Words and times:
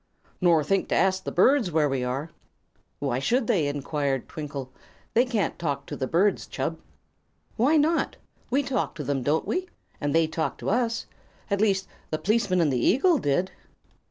"Nor 0.41 0.63
think 0.63 0.87
to 0.89 0.95
ask 0.95 1.23
the 1.25 1.31
birds 1.31 1.69
where 1.71 1.87
we 1.87 2.03
are." 2.03 2.31
"Why 2.97 3.19
should 3.19 3.45
they?" 3.45 3.67
enquired 3.67 4.27
Twinkle. 4.27 4.71
"They 5.13 5.25
can't 5.25 5.59
talk 5.59 5.85
to 5.85 5.95
the 5.95 6.07
birds, 6.07 6.47
Chub." 6.47 6.79
"Why 7.55 7.77
not? 7.77 8.15
We 8.49 8.63
talk 8.63 8.95
to 8.95 9.03
them, 9.03 9.21
don't 9.21 9.45
we? 9.47 9.67
And 10.01 10.15
they 10.15 10.25
talk 10.25 10.57
to 10.57 10.71
us. 10.71 11.05
At 11.51 11.61
least, 11.61 11.87
the 12.09 12.17
p'liceman 12.17 12.61
and 12.61 12.73
the 12.73 12.83
eagle 12.83 13.19
did." 13.19 13.51